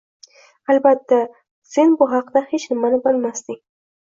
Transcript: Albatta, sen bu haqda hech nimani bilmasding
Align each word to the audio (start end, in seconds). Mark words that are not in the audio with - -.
Albatta, 0.73 1.19
sen 1.73 1.93
bu 2.01 2.09
haqda 2.15 2.45
hech 2.55 2.69
nimani 2.75 3.01
bilmasding 3.07 3.65